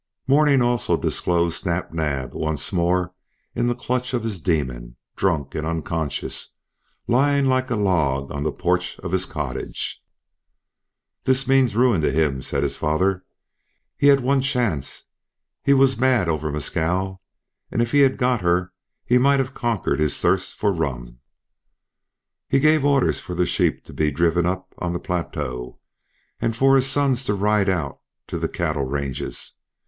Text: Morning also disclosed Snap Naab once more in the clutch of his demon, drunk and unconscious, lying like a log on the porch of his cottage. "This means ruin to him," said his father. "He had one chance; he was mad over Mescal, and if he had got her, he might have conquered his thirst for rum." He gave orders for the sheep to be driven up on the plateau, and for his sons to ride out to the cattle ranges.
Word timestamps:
Morning 0.25 0.63
also 0.63 0.97
disclosed 0.97 1.57
Snap 1.61 1.93
Naab 1.93 2.33
once 2.33 2.73
more 2.73 3.13
in 3.53 3.67
the 3.67 3.75
clutch 3.75 4.15
of 4.15 4.23
his 4.23 4.41
demon, 4.41 4.95
drunk 5.15 5.53
and 5.53 5.63
unconscious, 5.63 6.55
lying 7.07 7.45
like 7.45 7.69
a 7.69 7.75
log 7.75 8.31
on 8.31 8.41
the 8.41 8.51
porch 8.51 8.97
of 9.01 9.11
his 9.11 9.27
cottage. 9.27 10.01
"This 11.25 11.47
means 11.47 11.75
ruin 11.75 12.01
to 12.01 12.11
him," 12.11 12.41
said 12.41 12.63
his 12.63 12.75
father. 12.75 13.23
"He 13.95 14.07
had 14.07 14.21
one 14.21 14.41
chance; 14.41 15.03
he 15.63 15.71
was 15.75 15.99
mad 15.99 16.27
over 16.27 16.49
Mescal, 16.51 17.21
and 17.69 17.79
if 17.79 17.91
he 17.91 17.99
had 17.99 18.17
got 18.17 18.41
her, 18.41 18.73
he 19.05 19.19
might 19.19 19.37
have 19.37 19.53
conquered 19.53 19.99
his 19.99 20.19
thirst 20.19 20.55
for 20.55 20.73
rum." 20.73 21.19
He 22.49 22.59
gave 22.59 22.83
orders 22.83 23.19
for 23.19 23.35
the 23.35 23.45
sheep 23.45 23.83
to 23.83 23.93
be 23.93 24.09
driven 24.09 24.47
up 24.47 24.73
on 24.79 24.93
the 24.93 24.99
plateau, 24.99 25.77
and 26.41 26.55
for 26.55 26.75
his 26.75 26.89
sons 26.89 27.23
to 27.25 27.35
ride 27.35 27.69
out 27.69 27.99
to 28.25 28.39
the 28.39 28.49
cattle 28.49 28.85
ranges. 28.85 29.53